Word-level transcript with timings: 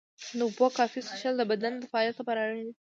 د 0.37 0.39
اوبو 0.45 0.65
کافي 0.77 0.99
څښل 1.07 1.33
د 1.37 1.41
بدن 1.51 1.73
د 1.77 1.83
فعالیت 1.91 2.15
لپاره 2.19 2.39
اړین 2.45 2.61
دي. 2.67 2.73